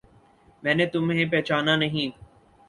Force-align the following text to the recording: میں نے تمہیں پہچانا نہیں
میں 0.63 0.73
نے 0.75 0.85
تمہیں 0.85 1.25
پہچانا 1.31 1.75
نہیں 1.75 2.09